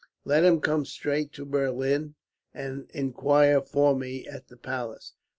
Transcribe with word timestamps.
Let 0.25 0.43
him 0.43 0.61
come 0.61 0.83
straight 0.85 1.31
to 1.33 1.45
Berlin, 1.45 2.15
and 2.55 2.89
inquire 2.91 3.61
for 3.61 3.95
me 3.95 4.27
at 4.27 4.47
the 4.47 4.57
palace. 4.57 5.13